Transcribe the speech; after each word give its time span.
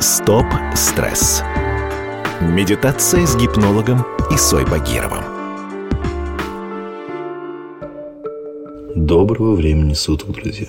Стоп 0.00 0.46
стресс. 0.74 1.42
Медитация 2.40 3.26
с 3.26 3.36
гипнологом 3.36 4.04
Исой 4.30 4.66
Багировым. 4.66 5.22
Доброго 8.96 9.54
времени 9.54 9.94
суток, 9.94 10.32
друзья. 10.32 10.68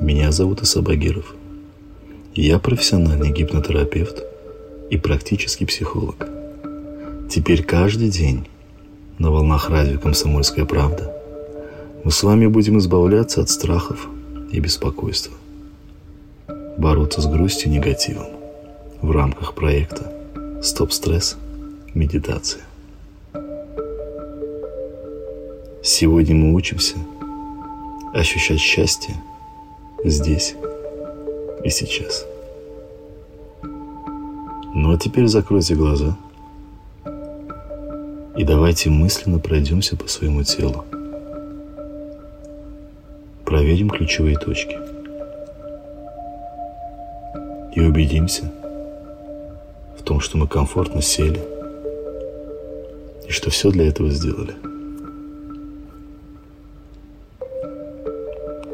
Меня 0.00 0.32
зовут 0.32 0.62
Иса 0.62 0.82
Багиров. 0.82 1.34
Я 2.34 2.58
профессиональный 2.58 3.32
гипнотерапевт 3.32 4.22
и 4.90 4.98
практический 4.98 5.64
психолог. 5.64 6.28
Теперь 7.30 7.64
каждый 7.64 8.10
день 8.10 8.46
на 9.18 9.30
волнах 9.30 9.70
радио 9.70 9.98
«Комсомольская 9.98 10.66
правда» 10.66 11.10
мы 12.04 12.10
с 12.10 12.22
вами 12.22 12.46
будем 12.48 12.78
избавляться 12.78 13.40
от 13.40 13.48
страхов 13.48 14.08
и 14.52 14.60
беспокойства 14.60 15.34
бороться 16.84 17.22
с 17.22 17.26
грустью 17.26 17.68
и 17.68 17.76
негативом 17.76 18.26
в 19.00 19.10
рамках 19.10 19.54
проекта 19.54 20.12
«Стоп-стресс. 20.62 21.38
Медитация». 21.94 22.60
Сегодня 25.82 26.34
мы 26.34 26.52
учимся 26.52 26.96
ощущать 28.12 28.60
счастье 28.60 29.14
здесь 30.04 30.56
и 31.64 31.70
сейчас. 31.70 32.26
Ну 33.62 34.92
а 34.92 34.98
теперь 34.98 35.26
закройте 35.26 35.74
глаза 35.74 36.18
и 38.36 38.44
давайте 38.44 38.90
мысленно 38.90 39.38
пройдемся 39.38 39.96
по 39.96 40.06
своему 40.06 40.42
телу. 40.42 40.84
Проверим 43.46 43.88
ключевые 43.88 44.36
точки– 44.36 44.76
и 47.74 47.80
убедимся 47.80 48.44
в 49.98 50.02
том, 50.02 50.20
что 50.20 50.38
мы 50.38 50.46
комфортно 50.46 51.02
сели 51.02 51.42
и 53.26 53.30
что 53.30 53.50
все 53.50 53.70
для 53.70 53.88
этого 53.88 54.10
сделали. 54.10 54.54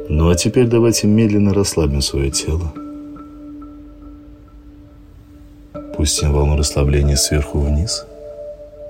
Ну 0.09 0.29
а 0.29 0.35
теперь 0.35 0.67
давайте 0.67 1.07
медленно 1.07 1.55
расслабим 1.55 2.03
свое 2.03 2.31
тело. 2.31 2.73
Пустим 5.97 6.33
волну 6.33 6.57
расслабления 6.57 7.17
сверху 7.17 7.61
вниз, 7.61 8.05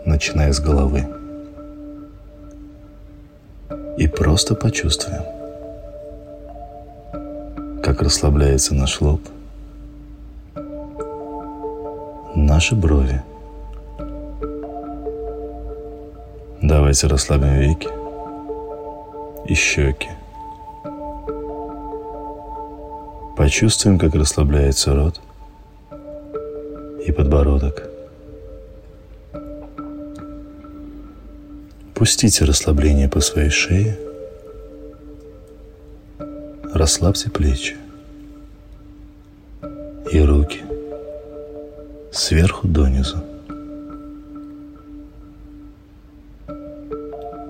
начиная 0.07 0.53
с 0.53 0.61
головы. 0.61 1.07
И 3.99 4.09
просто 4.09 4.55
почувствуем, 4.55 5.23
как 7.83 8.01
расслабляется 8.01 8.75
наш 8.75 9.01
лоб– 9.01 9.21
наши 12.61 12.75
брови. 12.75 13.23
Давайте 16.63 17.07
расслабим 17.07 17.59
веки 17.59 17.89
и 19.47 19.55
щеки. 19.55 20.11
Почувствуем, 23.37 23.99
как 23.99 24.15
расслабляется 24.15 24.95
рот 24.95 25.21
и 27.07 27.13
подбородок. 27.13 27.89
Пустите 31.95 32.45
расслабление 32.45 33.09
по 33.09 33.21
своей 33.21 33.51
шее. 33.51 33.99
Расслабьте 36.75 37.31
плечи 37.31 37.77
и 40.13 40.21
руки 40.21 40.70
сверху 42.13 42.67
донизу. 42.67 43.19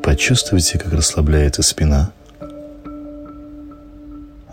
Почувствуйте, 0.02 0.78
как 0.78 0.92
расслабляется 0.92 1.62
спина. 1.62 2.12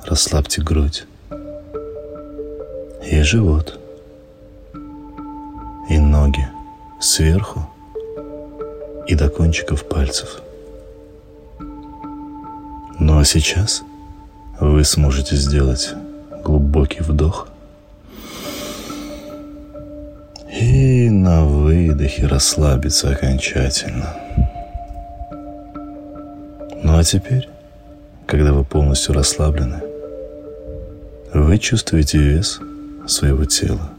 Расслабьте 0.06 0.62
грудь 0.62 1.06
и 3.04 3.22
живот, 3.22 3.80
и 5.90 5.98
ноги 5.98 6.48
сверху 7.00 7.68
и 9.08 9.16
до 9.16 9.30
кончиков 9.30 9.88
пальцев. 9.88 10.42
Ну 13.00 13.20
а 13.20 13.26
сейчас 13.26 13.84
вы 14.60 14.84
сможете 14.84 15.36
сделать 15.36 15.94
глубокий 16.44 17.02
вдох– 17.02 17.50
И 20.78 21.10
на 21.10 21.44
выдохе 21.44 22.28
расслабиться 22.28 23.10
окончательно. 23.10 24.16
Ну 26.84 27.00
а 27.00 27.04
теперь, 27.04 27.50
когда 28.28 28.54
вы 28.54 28.64
полностью 28.64 29.16
расслаблены, 29.16 29.82
вы 31.34 31.58
чувствуете 31.58 32.20
вес 32.20 32.60
своего 33.08 33.46
тела, 33.46 33.90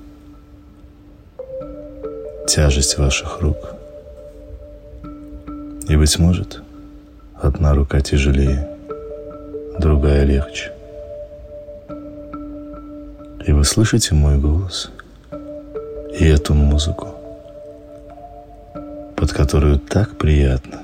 тяжесть 2.47 2.97
ваших 2.97 3.41
рук. 3.41 3.75
И, 5.88 5.97
быть 5.97 6.17
может, 6.21 6.62
одна 7.43 7.75
рука 7.75 8.00
тяжелее, 8.00 8.69
другая 9.81 10.22
легче. 10.22 10.71
И 13.44 13.50
вы 13.50 13.65
слышите 13.65 14.15
мой 14.15 14.38
голос– 14.38 14.93
и 16.19 16.25
эту 16.27 16.53
музыку, 16.53 17.15
под 19.15 19.33
которую 19.33 19.79
так 19.79 20.19
приятно 20.19 20.83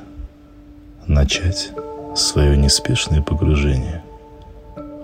начать 1.08 1.72
свое 2.14 2.56
неспешное 2.56 3.20
погружение 3.20 4.02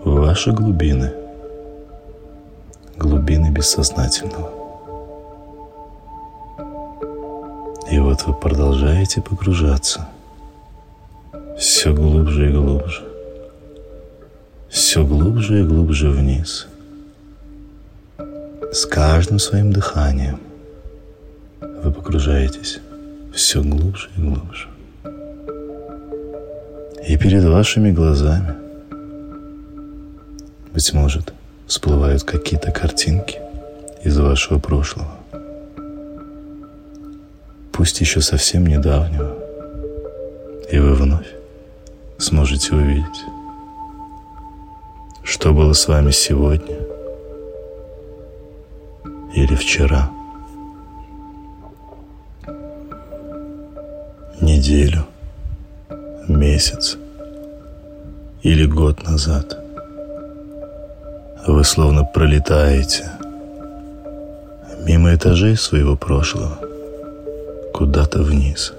в 0.04 0.20
ваши 0.20 0.52
глубины, 0.52 1.12
глубины 2.96 3.50
бессознательного. 3.50 4.52
И 7.90 7.98
вот 7.98 8.22
вы 8.22 8.34
продолжаете 8.34 9.20
погружаться 9.20 10.08
все 11.58 11.92
глубже 11.92 12.50
и 12.50 12.52
глубже, 12.52 13.02
все 14.68 15.04
глубже 15.04 15.62
и 15.62 15.64
глубже 15.64 16.08
вниз– 16.08 16.68
с 18.72 18.86
каждым 18.86 19.40
своим 19.40 19.72
дыханием 19.72 20.38
вы 21.60 21.90
погружаетесь 21.90 22.78
все 23.34 23.62
глубже 23.62 24.08
и 24.16 24.20
глубже. 24.20 24.68
И 27.08 27.16
перед 27.16 27.44
вашими 27.44 27.90
глазами, 27.90 28.54
быть 30.72 30.92
может, 30.92 31.32
всплывают 31.66 32.22
какие-то 32.22 32.70
картинки 32.70 33.40
из 34.04 34.16
вашего 34.16 34.60
прошлого. 34.60 35.18
Пусть 37.72 38.00
еще 38.00 38.20
совсем 38.20 38.66
недавнего. 38.66 39.36
И 40.70 40.78
вы 40.78 40.94
вновь 40.94 41.26
сможете 42.18 42.74
увидеть, 42.74 43.24
что 45.24 45.52
было 45.52 45.72
с 45.72 45.88
вами 45.88 46.12
сегодня– 46.12 46.76
или 49.34 49.54
вчера. 49.54 50.10
Неделю, 54.40 55.06
месяц 56.28 56.96
или 58.42 58.66
год 58.66 59.02
назад. 59.04 59.58
Вы 61.46 61.64
словно 61.64 62.04
пролетаете 62.04 63.10
мимо 64.86 65.14
этажей 65.14 65.56
своего 65.56 65.96
прошлого 65.96 66.58
куда-то 67.72 68.22
вниз. 68.22 68.72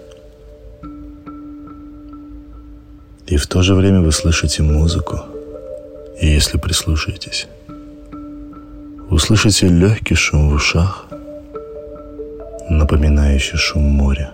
И 3.27 3.37
в 3.37 3.47
то 3.47 3.61
же 3.61 3.75
время 3.75 4.01
вы 4.01 4.11
слышите 4.11 4.61
музыку, 4.61 5.21
и 6.19 6.27
если 6.27 6.57
прислушаетесь, 6.57 7.47
услышите 9.11 9.67
легкий 9.67 10.15
шум 10.15 10.49
в 10.49 10.53
ушах, 10.53 11.05
напоминающий 12.69 13.57
шум 13.57 13.83
моря. 13.83 14.33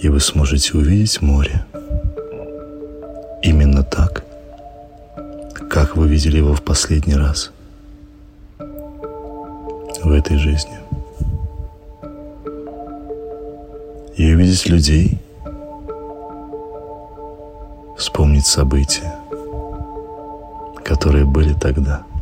И 0.00 0.08
вы 0.08 0.20
сможете 0.20 0.78
увидеть 0.78 1.20
море 1.20 1.66
именно 3.42 3.82
так, 3.82 4.24
как 5.68 5.96
вы 5.96 6.08
видели 6.08 6.38
его 6.38 6.54
в 6.54 6.62
последний 6.62 7.14
раз 7.14 7.50
в 10.02 10.10
этой 10.10 10.38
жизни. 10.38 10.78
И 14.16 14.34
увидеть 14.34 14.66
людей, 14.66 15.18
вспомнить 17.98 18.46
события, 18.46 19.14
которые 20.82 21.26
были 21.26 21.52
тогда– 21.52 22.02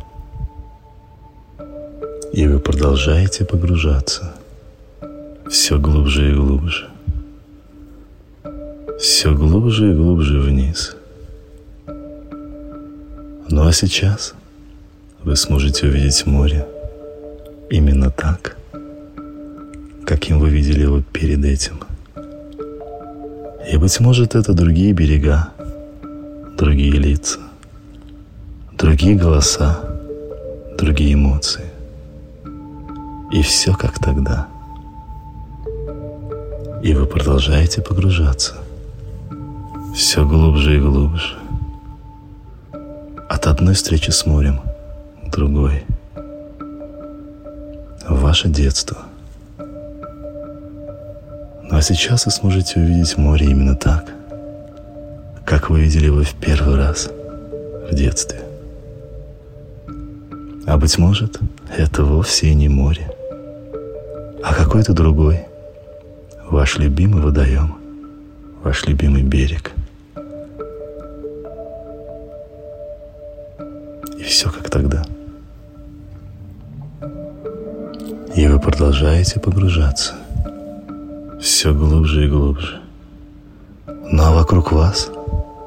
И 2.33 2.47
вы 2.47 2.59
продолжаете 2.59 3.45
погружаться 3.45 4.33
все 5.49 5.79
глубже 5.79 6.31
и 6.31 6.35
глубже. 6.35 6.89
Все 8.99 9.33
глубже 9.33 9.91
и 9.91 9.93
глубже 9.93 10.39
вниз. 10.39 10.95
Ну 13.49 13.65
а 13.65 13.71
сейчас 13.71 14.33
вы 15.23 15.35
сможете 15.35 15.87
увидеть 15.87 16.25
море 16.25 16.67
именно 17.69 18.11
так, 18.11 18.57
каким 20.05 20.39
вы 20.39 20.49
видели 20.49 20.81
его 20.81 21.01
перед 21.13 21.45
этим. 21.45 21.79
И, 23.71 23.77
быть 23.77 23.99
может, 23.99 24.35
это 24.35 24.53
другие 24.53 24.93
берега, 24.93 25.49
другие 26.57 26.93
лица, 26.93 27.39
другие 28.77 29.15
голоса, 29.15 29.79
другие 30.77 31.13
эмоции. 31.13 31.76
И 33.31 33.41
все 33.41 33.73
как 33.73 33.99
тогда. 33.99 34.47
И 36.81 36.93
вы 36.93 37.05
продолжаете 37.05 37.81
погружаться 37.81 38.55
все 39.97 40.23
глубже 40.23 40.77
и 40.77 40.79
глубже. 40.79 41.35
От 43.27 43.47
одной 43.47 43.73
встречи 43.73 44.11
с 44.11 44.27
морем 44.27 44.61
к 45.25 45.31
другой. 45.31 45.85
Ваше 48.07 48.47
детство. 48.47 48.97
Ну 49.57 51.75
а 51.75 51.81
сейчас 51.81 52.27
вы 52.27 52.31
сможете 52.31 52.79
увидеть 52.79 53.17
море 53.17 53.47
именно 53.47 53.75
так, 53.75 54.05
как 55.45 55.71
вы 55.71 55.81
видели 55.81 56.05
его 56.05 56.21
в 56.21 56.35
первый 56.35 56.75
раз 56.75 57.09
в 57.89 57.95
детстве. 57.95 58.41
А 60.67 60.77
быть 60.77 60.99
может, 60.99 61.39
это 61.75 62.03
вовсе 62.03 62.49
и 62.49 62.53
не 62.53 62.69
море, 62.69 63.09
а 64.49 64.53
какой-то 64.53 64.93
другой, 64.93 65.41
ваш 66.49 66.77
любимый 66.77 67.21
водоем, 67.21 67.75
ваш 68.63 68.85
любимый 68.85 69.21
берег. 69.21 69.73
И 74.17 74.23
все 74.23 74.49
как 74.49 74.69
тогда. 74.69 75.03
И 78.35 78.47
вы 78.47 78.59
продолжаете 78.61 79.41
погружаться 79.41 80.13
все 81.41 81.73
глубже 81.73 82.25
и 82.25 82.29
глубже. 82.29 82.79
Ну 83.85 84.23
а 84.23 84.31
вокруг 84.31 84.71
вас 84.71 85.11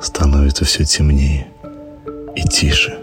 становится 0.01 0.65
все 0.65 0.85
темнее 0.85 1.49
и 2.35 2.43
тише. 2.45 2.99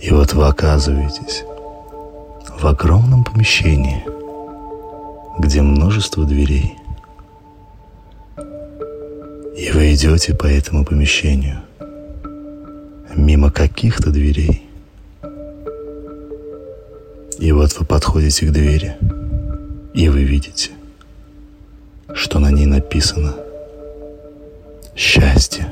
И 0.00 0.10
вот 0.10 0.32
вы 0.32 0.48
оказываетесь 0.48 1.44
в 2.64 2.66
огромном 2.66 3.24
помещении, 3.24 4.02
где 5.38 5.60
множество 5.60 6.24
дверей. 6.24 6.72
И 9.54 9.70
вы 9.70 9.92
идете 9.92 10.34
по 10.34 10.46
этому 10.46 10.86
помещению 10.86 11.60
мимо 13.14 13.50
каких-то 13.50 14.08
дверей. 14.08 14.66
И 17.38 17.52
вот 17.52 17.78
вы 17.78 17.84
подходите 17.84 18.46
к 18.46 18.50
двери, 18.50 18.96
и 19.92 20.08
вы 20.08 20.22
видите, 20.22 20.70
что 22.14 22.38
на 22.38 22.50
ней 22.50 22.64
написано 22.64 23.34
«Счастье». 24.96 25.70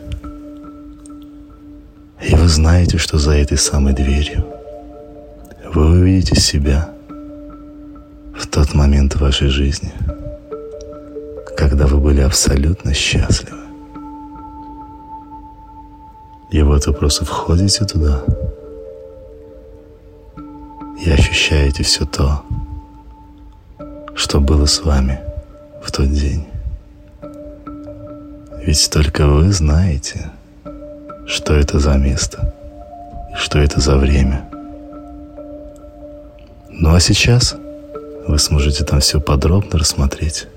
И 2.23 2.35
вы 2.35 2.49
знаете, 2.49 2.99
что 2.99 3.17
за 3.17 3.33
этой 3.33 3.57
самой 3.57 3.95
дверью 3.95 4.45
вы 5.75 5.87
увидите 5.87 6.41
себя 6.41 6.91
в 8.37 8.47
тот 8.47 8.75
момент 8.75 9.17
вашей 9.17 9.49
жизни, 9.49 9.93
когда 11.57 11.87
вы 11.87 11.99
были 11.99 12.21
абсолютно 12.21 12.95
счастливы. 12.95 13.59
И 16.51 16.63
вот 16.63 16.87
вы 16.87 16.93
просто 16.93 17.25
входите 17.25 17.85
туда 17.85 18.23
и 21.05 21.11
ощущаете 21.11 21.83
все 21.83 22.05
то, 22.05 22.45
что 24.15 24.41
было 24.41 24.67
с 24.67 24.83
вами 24.83 25.21
в 25.83 25.91
тот 25.91 26.11
день. 26.11 26.47
Ведь 28.65 28.91
только 28.91 29.27
вы 29.27 29.51
знаете– 29.53 30.31
что 31.27 31.55
это 31.55 31.79
за 31.79 31.97
место 31.97 32.55
и 33.33 33.37
что 33.37 33.59
это 33.59 33.81
за 33.81 33.97
время. 33.97 34.45
Ну 36.83 36.93
а 36.93 36.99
сейчас 36.99 37.55
вы 38.27 38.41
сможете 38.41 38.83
там 38.83 38.99
все 38.99 39.21
подробно 39.21 39.79
рассмотреть 39.79 40.49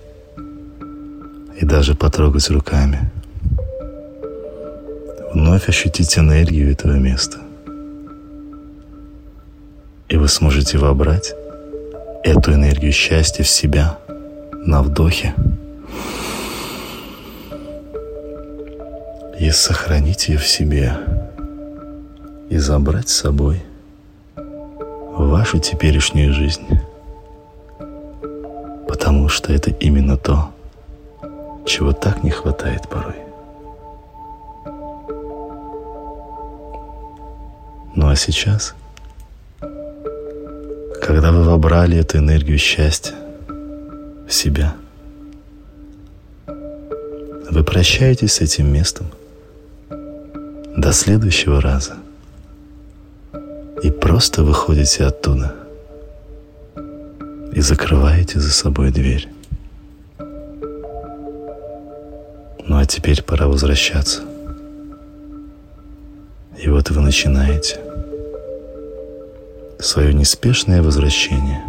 и 1.61 1.63
даже 1.63 1.93
потрогать 1.93 2.49
руками. 2.49 3.11
Вновь 5.31 5.69
ощутить 5.69 6.17
энергию 6.17 6.71
этого 6.71 6.93
места. 6.93 7.37
И 10.09 10.17
вы 10.17 10.27
сможете 10.27 10.79
вобрать 10.79 11.35
эту 12.23 12.53
энергию 12.53 12.91
счастья 12.91 13.43
в 13.43 13.47
себя 13.47 13.99
на 14.65 14.81
вдохе– 14.81 15.35
и 19.39 19.51
сохранить 19.51 20.29
ее 20.29 20.39
в 20.39 20.47
себе, 20.47 20.97
и 22.49 22.57
забрать 22.57 23.09
с 23.09 23.15
собой 23.15 23.61
вашу 25.35 25.59
теперешнюю 25.59 26.33
жизнь. 26.33 26.65
Потому 28.87 29.27
что 29.27 29.51
это 29.51 29.69
именно 29.69 30.15
то, 30.15 30.53
чего 31.65 31.91
так 31.91 32.23
не 32.23 32.31
хватает 32.31 32.87
порой. 32.87 33.15
Ну 37.95 38.07
а 38.07 38.15
сейчас, 38.15 38.75
когда 41.01 41.33
вы 41.33 41.43
вобрали 41.43 41.97
эту 41.97 42.19
энергию 42.19 42.57
счастья 42.57 43.15
в 44.27 44.31
себя, 44.31 44.73
вы 47.51 47.63
прощаетесь 47.65 48.35
с 48.35 48.39
этим 48.41 48.71
местом– 48.71 49.07
до 50.77 50.93
следующего 50.93 51.61
раза. 51.61 51.95
И 53.85 53.91
просто 53.91 54.43
выходите 54.43 55.03
оттуда 55.03 55.53
и 57.53 57.61
закрываете 57.61 58.39
за 58.39 58.51
собой 58.51 58.89
дверь. 58.89 59.29
Ну 62.67 62.77
а 62.79 62.85
теперь 62.87 63.21
пора 63.21 63.47
возвращаться. 63.47 64.23
И 66.57 66.67
вот 66.67 66.89
вы 66.89 66.99
начинаете 66.99 67.79
свое 69.77 70.15
неспешное 70.15 70.81
возвращение 70.81 71.61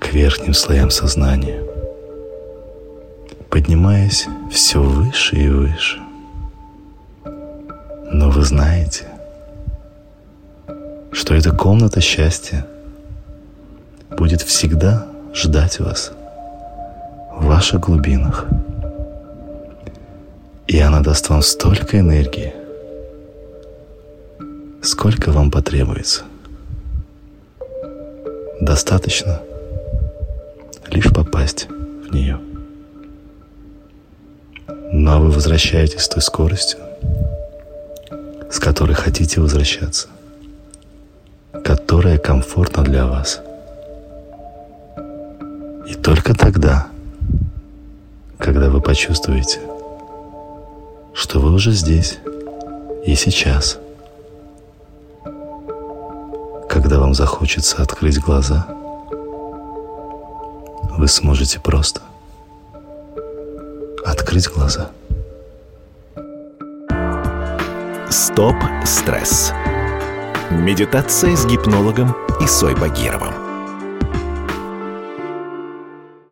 к 0.00 0.12
верхним 0.12 0.54
слоям 0.54 0.90
сознания, 0.90 1.62
поднимаясь 3.50 4.26
все 4.50 4.80
выше 4.80 5.36
и 5.36 5.48
выше. 5.48 6.00
Но 8.10 8.30
вы 8.30 8.42
знаете, 8.42 9.13
что 11.14 11.32
эта 11.34 11.52
комната 11.52 12.00
счастья 12.00 12.66
будет 14.10 14.42
всегда 14.42 15.06
ждать 15.32 15.78
вас 15.78 16.10
в 17.36 17.46
ваших 17.46 17.80
глубинах. 17.80 18.46
И 20.66 20.78
она 20.80 21.00
даст 21.00 21.28
вам 21.28 21.42
столько 21.42 22.00
энергии, 22.00 22.52
сколько 24.82 25.30
вам 25.30 25.52
потребуется. 25.52 26.24
Достаточно 28.60 29.40
лишь 30.88 31.12
попасть 31.12 31.68
в 31.68 32.12
нее. 32.12 32.40
А 34.66 35.18
вы 35.18 35.30
возвращаетесь 35.30 36.00
с 36.00 36.08
той 36.08 36.22
скоростью, 36.22 36.80
с 38.50 38.58
которой 38.58 38.94
хотите 38.94 39.40
возвращаться, 39.40 40.08
которая 41.64 42.18
комфортна 42.18 42.84
для 42.84 43.06
вас. 43.06 43.40
И 45.88 45.94
только 45.94 46.34
тогда, 46.34 46.86
когда 48.38 48.68
вы 48.70 48.80
почувствуете, 48.80 49.60
что 51.14 51.40
вы 51.40 51.52
уже 51.52 51.72
здесь 51.72 52.18
и 53.04 53.14
сейчас, 53.14 53.78
когда 56.68 57.00
вам 57.00 57.14
захочется 57.14 57.82
открыть 57.82 58.20
глаза, 58.20 58.66
вы 60.96 61.08
сможете 61.08 61.58
просто 61.58 62.02
открыть 64.04 64.48
глаза– 64.48 64.90
Стоп 68.14 68.54
стресс. 68.84 69.52
Медитация 70.50 71.36
с 71.36 71.46
гипнологом 71.46 72.14
Исой 72.40 72.74
Багировым. 72.74 73.43